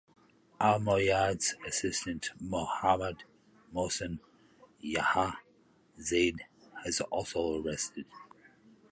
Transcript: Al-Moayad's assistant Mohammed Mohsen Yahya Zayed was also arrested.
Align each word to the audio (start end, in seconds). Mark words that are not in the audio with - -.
Al-Moayad's 0.59 1.53
assistant 1.67 2.31
Mohammed 2.39 3.23
Mohsen 3.71 4.17
Yahya 4.79 5.37
Zayed 5.99 6.39
was 6.83 7.01
also 7.01 7.61
arrested. 7.63 8.07